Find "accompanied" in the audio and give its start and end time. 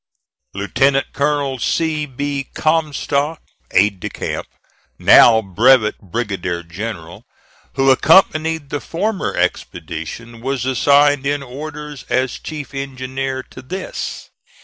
7.91-8.71